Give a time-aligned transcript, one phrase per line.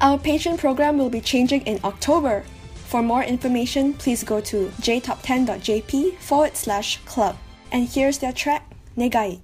[0.00, 2.42] our Patreon program will be changing in October.
[2.88, 7.36] For more information, please go to jtop10.jp forward slash club.
[7.70, 9.42] And here's their track, Negai.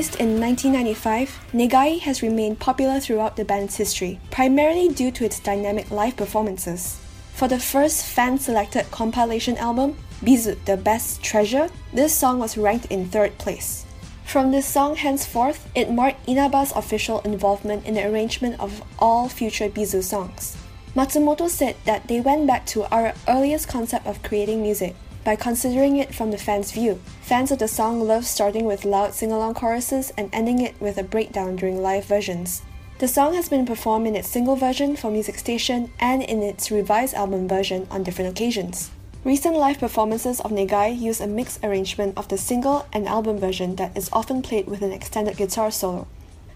[0.00, 5.38] Released in 1995, Negai has remained popular throughout the band's history, primarily due to its
[5.40, 6.98] dynamic live performances.
[7.34, 12.86] For the first fan selected compilation album, B'z The Best Treasure, this song was ranked
[12.86, 13.84] in third place.
[14.24, 19.68] From this song henceforth, it marked Inaba's official involvement in the arrangement of all future
[19.68, 20.56] B'z songs.
[20.96, 25.96] Matsumoto said that they went back to our earliest concept of creating music, by considering
[25.96, 27.00] it from the fans' view.
[27.22, 30.98] Fans of the song love starting with loud sing along choruses and ending it with
[30.98, 32.62] a breakdown during live versions.
[32.98, 36.70] The song has been performed in its single version for Music Station and in its
[36.70, 38.90] revised album version on different occasions.
[39.24, 43.76] Recent live performances of Negai use a mixed arrangement of the single and album version
[43.76, 46.06] that is often played with an extended guitar solo.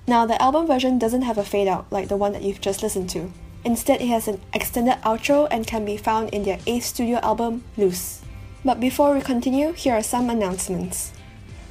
[0.07, 2.83] Now, the album version doesn't have a fade out like the one that you've just
[2.83, 3.33] listened to.
[3.65, 7.65] Instead, it has an extended outro and can be found in their eighth studio album,
[7.79, 8.21] Loose.
[8.65, 11.13] But before we continue, here are some announcements.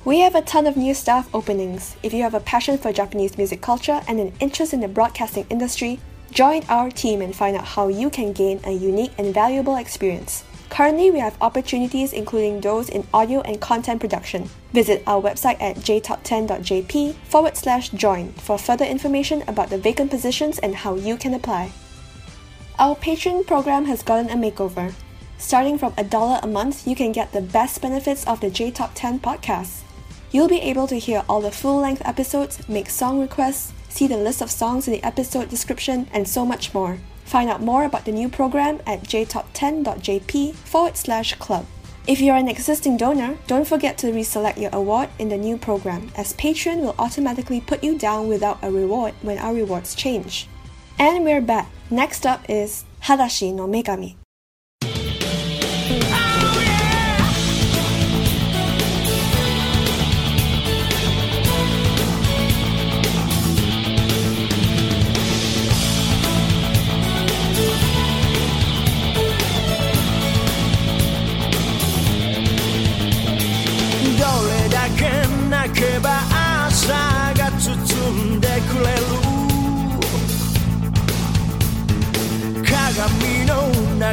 [0.05, 1.95] We have a ton of new staff openings.
[2.03, 5.47] If you have a passion for Japanese music culture and an interest in the broadcasting
[5.49, 5.99] industry,
[6.29, 10.43] join our team and find out how you can gain a unique and valuable experience.
[10.69, 14.49] Currently, we have opportunities including those in audio and content production.
[14.71, 20.59] Visit our website at jtop10.jp forward slash join for further information about the vacant positions
[20.59, 21.71] and how you can apply.
[22.77, 24.93] Our Patreon program has gotten a makeover.
[25.37, 28.71] Starting from a dollar a month, you can get the best benefits of the J
[28.71, 29.81] Top 10 podcast.
[30.31, 34.17] You'll be able to hear all the full length episodes, make song requests, see the
[34.17, 36.97] list of songs in the episode description, and so much more.
[37.25, 41.65] Find out more about the new program at jtop10.jp forward slash club.
[42.05, 46.11] If you're an existing donor, don't forget to reselect your award in the new program,
[46.17, 50.47] as Patreon will automatically put you down without a reward when our rewards change.
[50.99, 51.69] And we're back.
[51.89, 54.15] Next up is Hadashi no Megami.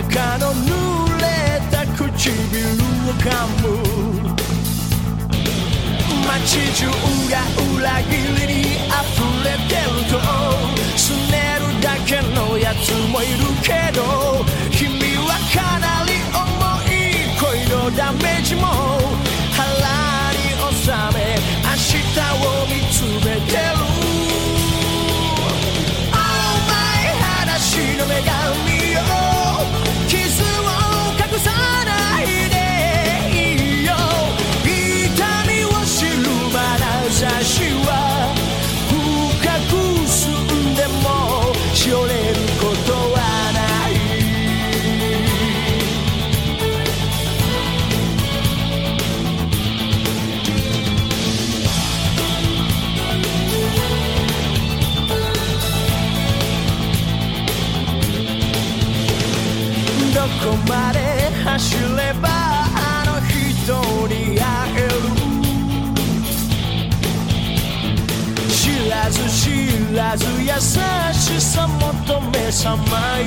[0.09, 0.69] 中の濡
[1.19, 3.28] れた唇を噛
[3.61, 3.69] む。
[6.26, 6.87] 街中
[7.28, 7.35] が
[7.76, 8.09] 裏切
[8.47, 8.99] りに溢
[9.45, 10.12] れてると。
[10.97, 14.29] すねるだけのやつもいるけど。
[68.88, 70.49] らず知らず優
[71.12, 73.26] しさ求めさまよ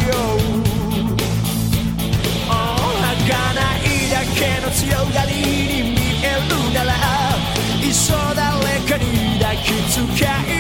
[0.70, 0.84] う。
[3.04, 6.94] 儚いだけの強がりに見えるなら
[7.82, 10.58] いっそ誰かに抱きつけい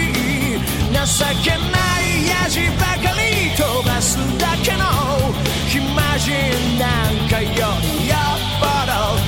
[0.56, 1.00] い情
[1.44, 4.84] けないやじばかり飛ばすだけの
[5.68, 6.32] 暇人
[6.80, 7.50] なんかよ
[7.82, 9.23] りやっぱど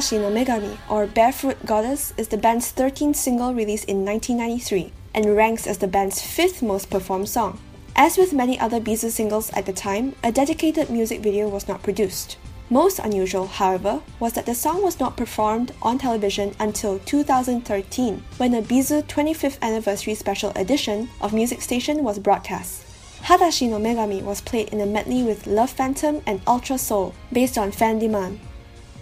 [0.00, 5.36] Hadashi no Megami, or Barefoot Goddess, is the band's 13th single released in 1993 and
[5.36, 7.60] ranks as the band's fifth most performed song.
[7.94, 11.82] As with many other B'z singles at the time, a dedicated music video was not
[11.82, 12.38] produced.
[12.70, 18.54] Most unusual, however, was that the song was not performed on television until 2013, when
[18.54, 22.86] a B'z 25th anniversary special edition of Music Station was broadcast.
[23.24, 27.58] Hadashi no Megami was played in a medley with Love Phantom and Ultra Soul, based
[27.58, 28.40] on fan demand.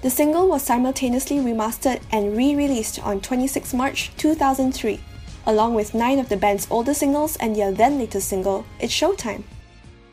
[0.02, 5.00] The single was simultaneously remastered and re released on 26 March 2003
[5.48, 9.42] along with nine of the band's older singles and their then latest single, It's Showtime.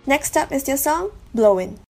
[0.07, 1.84] Next up is their song, Blowin'.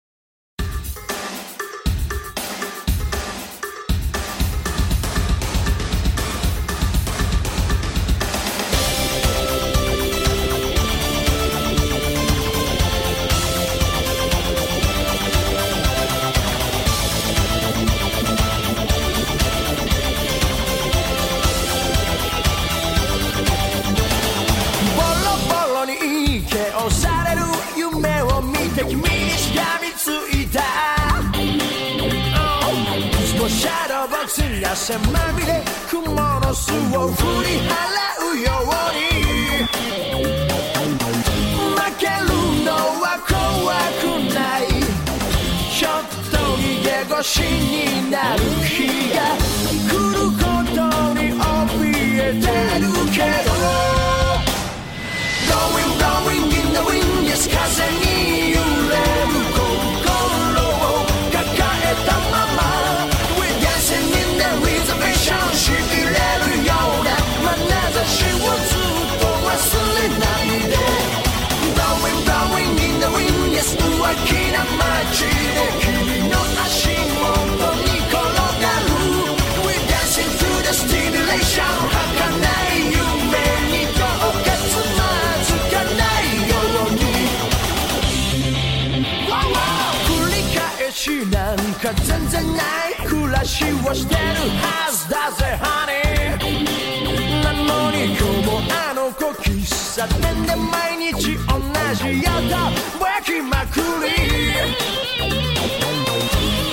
[47.21, 49.37] 逃げ腰になる日が
[49.87, 50.41] 来るこ
[50.73, 53.00] とに怯えてる。
[91.93, 94.19] か全然ない暮らしをしてる
[94.61, 101.59] はずだぜハニーなのに今日もあの子喫茶店で毎日同
[101.95, 102.55] じやった
[103.03, 104.09] わきまくり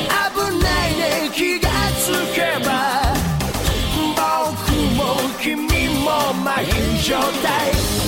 [0.08, 0.24] 危
[0.62, 2.68] ないね気がつけば
[4.16, 5.00] 僕も
[5.40, 6.10] 君も
[6.44, 6.70] 麻痺
[7.02, 7.48] 状態。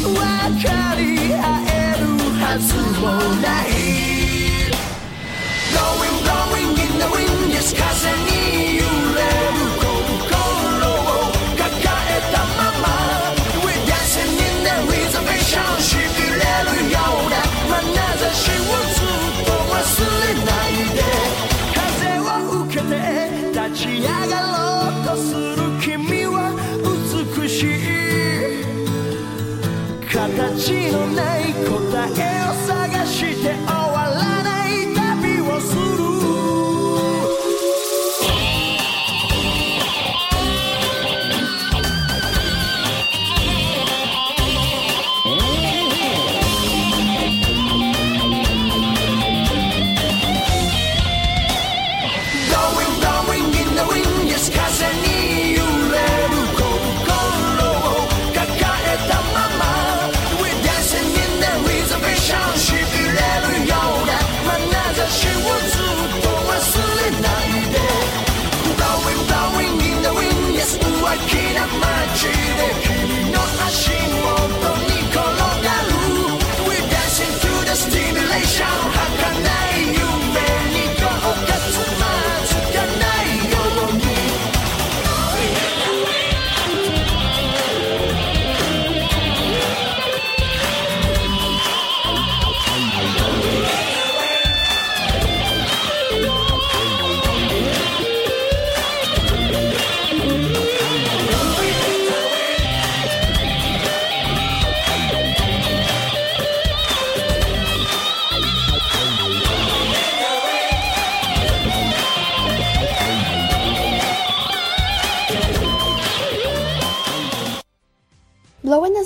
[0.02, 0.14] 分
[0.62, 1.36] かり合
[1.66, 2.02] える
[2.40, 3.04] はずも
[3.42, 3.69] ない。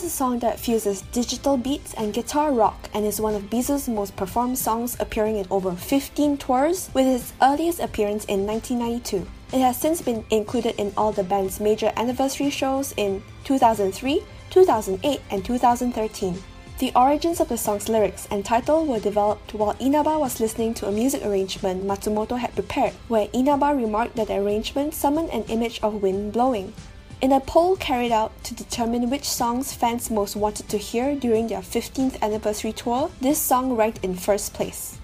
[0.05, 3.89] is a song that fuses digital beats and guitar rock and is one of B'z's
[3.89, 9.27] most performed songs, appearing in over 15 tours, with its earliest appearance in 1992.
[9.57, 15.21] It has since been included in all the band's major anniversary shows in 2003, 2008,
[15.31, 16.43] and 2013.
[16.81, 20.89] The origins of the song's lyrics and title were developed while Inaba was listening to
[20.89, 25.81] a music arrangement Matsumoto had prepared, where Inaba remarked that the arrangement summoned an image
[25.83, 26.75] of wind blowing.
[27.21, 31.49] In a poll carried out to determine which songs fans most wanted to hear during
[31.49, 34.99] their 15th anniversary tour, this song ranked in first place.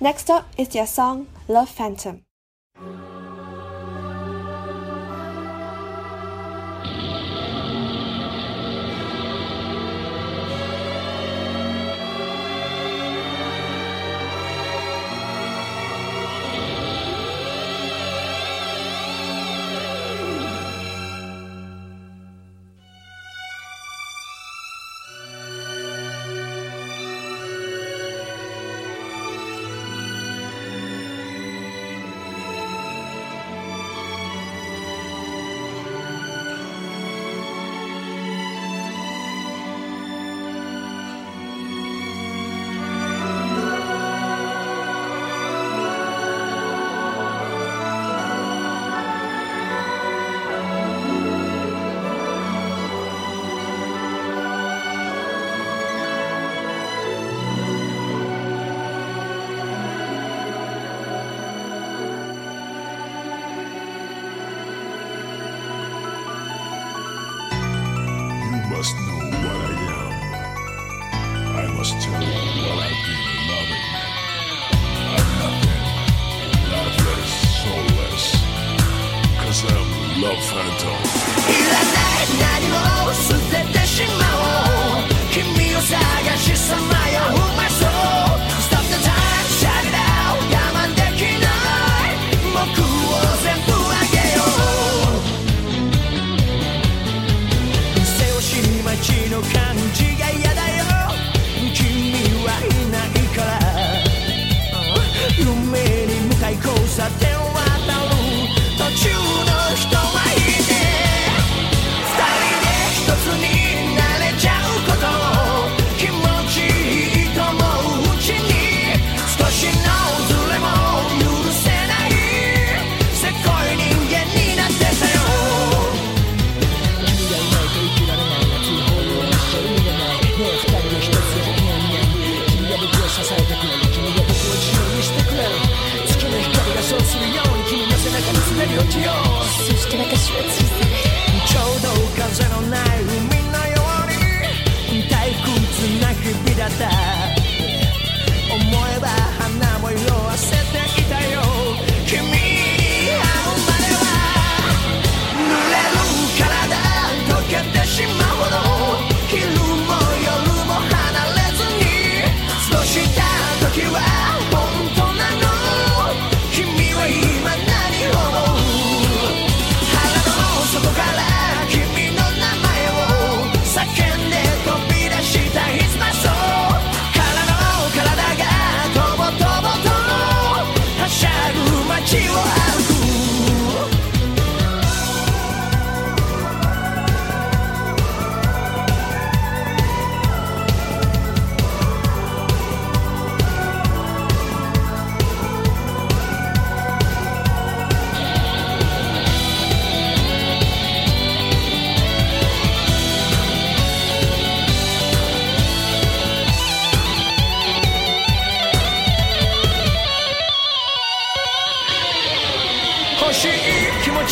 [0.00, 2.22] Next up is their song Love Phantom.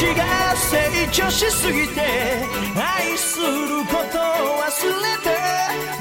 [0.07, 0.79] が成
[1.11, 2.01] 長しすぎて
[2.77, 5.29] 愛することを忘れて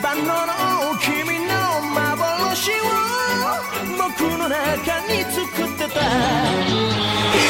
[0.04, 0.54] 万能の
[1.00, 1.54] 君の
[1.96, 2.74] 幻を
[3.98, 6.02] 僕の中に作ってたいら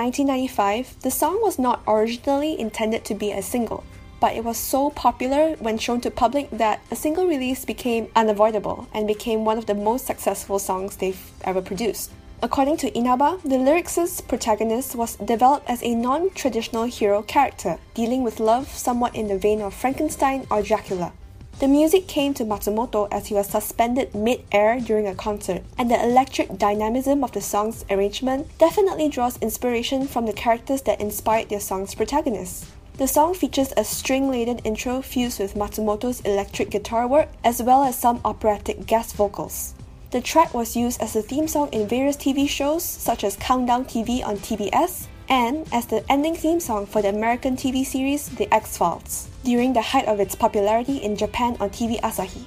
[0.09, 3.83] 1995, the song was not originally intended to be a single,
[4.19, 8.87] but it was so popular when shown to public that a single release became unavoidable
[8.91, 12.09] and became one of the most successful songs they've ever produced.
[12.41, 18.23] According to Inaba, the lyrics' protagonist was developed as a non traditional hero character, dealing
[18.23, 21.13] with love somewhat in the vein of Frankenstein or Dracula.
[21.59, 25.91] The music came to Matsumoto as he was suspended mid air during a concert, and
[25.91, 31.49] the electric dynamism of the song's arrangement definitely draws inspiration from the characters that inspired
[31.49, 32.71] their song's protagonists.
[32.95, 37.83] The song features a string laden intro fused with Matsumoto's electric guitar work, as well
[37.83, 39.73] as some operatic guest vocals.
[40.11, 43.83] The track was used as a theme song in various TV shows such as Countdown
[43.83, 48.51] TV on TBS and as the ending theme song for the American TV series The
[48.53, 52.45] X Files during the height of its popularity in Japan on TV Asahi.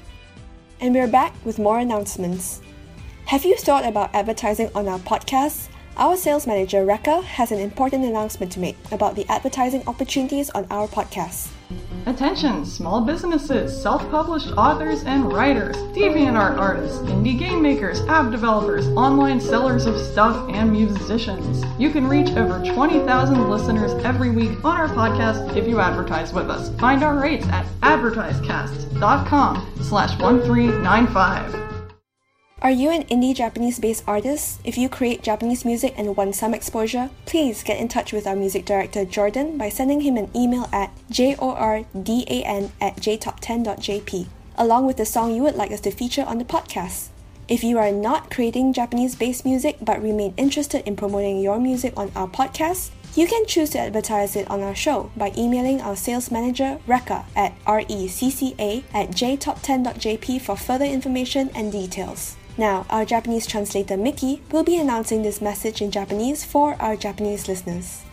[0.81, 2.61] And we're back with more announcements.
[3.27, 5.68] Have you thought about advertising on our podcast?
[5.97, 10.66] Our sales manager, Rekka, has an important announcement to make about the advertising opportunities on
[10.71, 11.51] our podcast.
[12.07, 18.88] Attention, small businesses, self published authors and writers, DeviantArt artists, indie game makers, app developers,
[18.88, 21.65] online sellers of stuff, and musicians.
[21.79, 26.51] You can reach over 20,000 listeners every week on our podcast if you advertise with
[26.51, 26.71] us.
[26.81, 31.72] Find our rates at advertisecast.com slash 1395.
[32.62, 34.61] Are you an indie Japanese based artist?
[34.62, 38.37] If you create Japanese music and want some exposure, please get in touch with our
[38.37, 45.05] music director Jordan by sending him an email at jordan at jtop10.jp, along with the
[45.05, 47.09] song you would like us to feature on the podcast.
[47.48, 51.94] If you are not creating Japanese based music but remain interested in promoting your music
[51.96, 55.96] on our podcast, you can choose to advertise it on our show by emailing our
[55.96, 62.37] sales manager Rekka at recca at jtop10.jp for further information and details.
[62.59, 67.49] Now, our Japanese translator Mickey will be announcing this message in Japanese for our Japanese
[67.49, 68.05] listeners.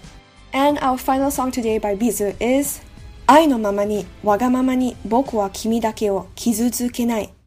[0.52, 2.80] And our final song today by Bizu is
[3.26, 7.37] 愛のままにわがままに僕は君だけを傷つけない。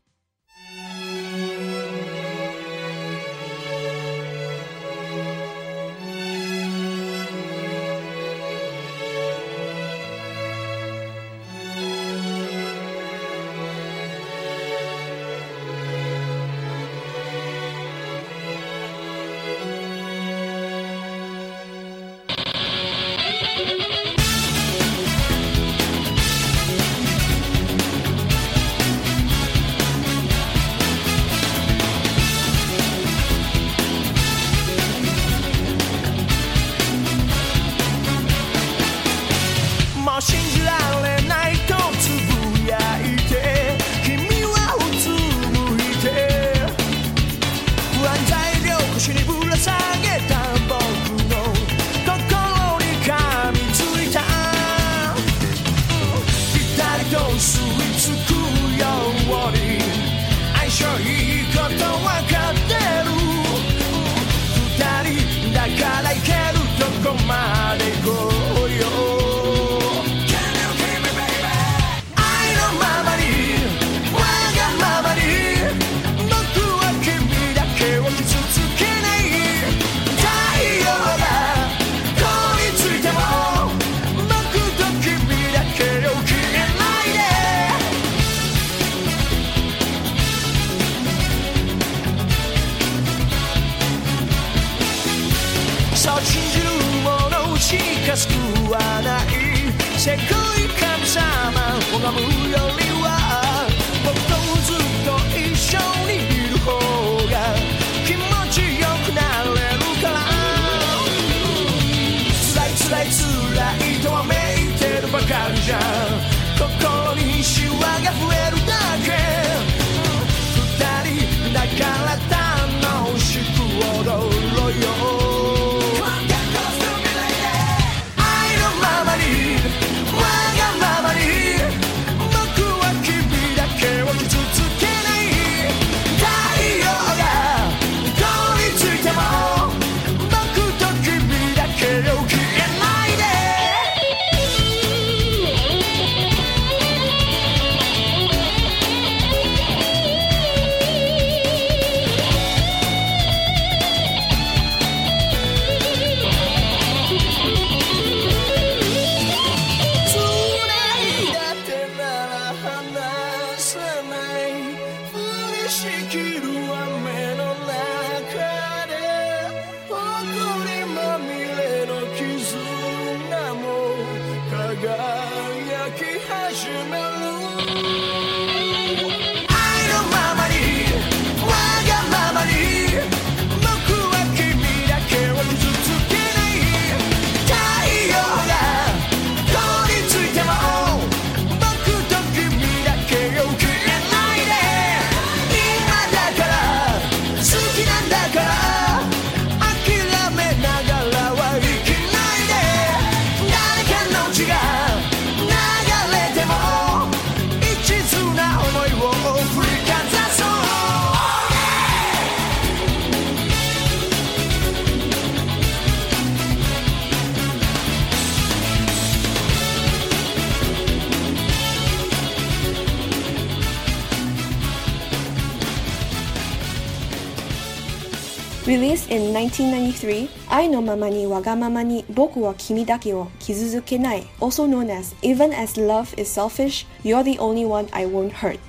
[228.71, 234.25] Released in 1993, Ai No Mama ni Wagamama ni Boku wa Kimi dake wo Kizutsukenai,
[234.39, 238.59] also known as Even as Love is Selfish, You're the Only One I Won't Hurt,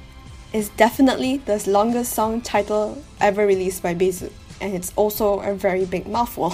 [0.52, 4.28] is definitely the longest song title ever released by B'z,
[4.60, 6.50] and it's also a very big mouthful.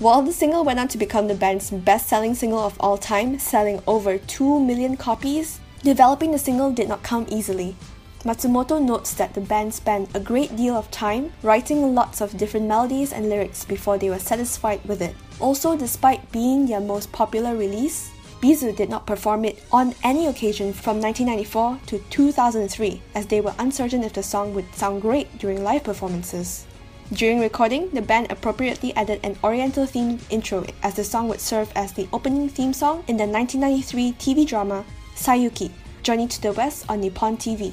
[0.00, 3.38] While the single went on to become the band's best selling single of all time,
[3.38, 7.76] selling over 2 million copies, developing the single did not come easily.
[8.22, 12.66] Matsumoto notes that the band spent a great deal of time writing lots of different
[12.66, 15.16] melodies and lyrics before they were satisfied with it.
[15.40, 18.10] Also, despite being their most popular release,
[18.42, 23.54] B'z did not perform it on any occasion from 1994 to 2003, as they were
[23.58, 26.66] uncertain if the song would sound great during live performances.
[27.14, 31.72] During recording, the band appropriately added an Oriental themed intro as the song would serve
[31.74, 34.84] as the opening theme song in the 1993 TV drama
[35.16, 35.70] Saiyuki,
[36.02, 37.72] Journey to the West on Nippon TV.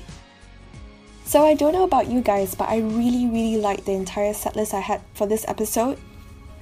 [1.27, 4.73] So I don't know about you guys, but I really, really liked the entire setlist
[4.73, 5.99] I had for this episode.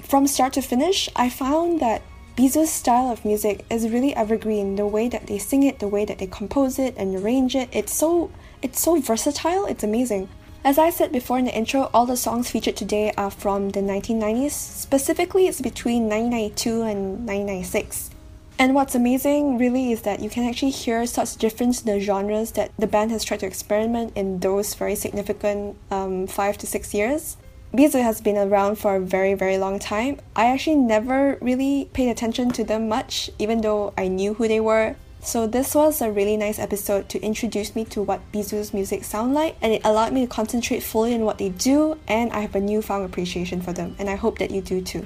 [0.02, 2.02] From start to finish, I found that
[2.36, 4.76] B'z's style of music is really evergreen.
[4.76, 7.70] The way that they sing it, the way that they compose it and arrange it,
[7.72, 8.32] it's so
[8.64, 10.30] it's so versatile, it's amazing.
[10.64, 13.82] As I said before in the intro, all the songs featured today are from the
[13.82, 14.50] 1990s.
[14.50, 18.15] Specifically, it's between 1992 and 1996.
[18.58, 22.54] And what's amazing really is that you can actually hear such difference in the genres
[22.54, 26.94] that the band has tried to experiment in those very significant um, five to six
[26.94, 27.36] years.
[27.74, 30.22] B'z has been around for a very, very long time.
[30.38, 34.62] I actually never really paid attention to them much, even though I knew who they
[34.62, 34.96] were.
[35.20, 39.34] So this was a really nice episode to introduce me to what B'z's music sound
[39.34, 42.56] like, and it allowed me to concentrate fully on what they do, and I have
[42.56, 45.06] a newfound appreciation for them, and I hope that you do too.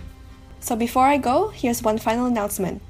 [0.59, 2.83] So before I go, here's one final announcement.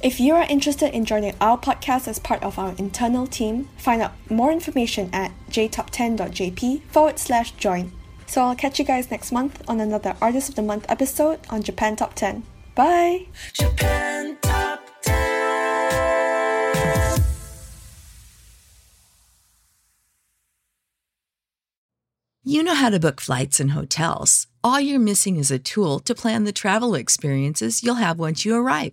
[0.00, 4.00] If you are interested in joining our podcast as part of our internal team, find
[4.00, 7.90] out more information at jtop10.jp forward slash join.
[8.24, 11.64] So I'll catch you guys next month on another Artist of the Month episode on
[11.64, 12.44] Japan Top 10.
[12.76, 13.26] Bye!
[13.52, 17.24] Japan Top 10
[22.44, 24.46] You know how to book flights and hotels.
[24.62, 28.54] All you're missing is a tool to plan the travel experiences you'll have once you
[28.54, 28.92] arrive.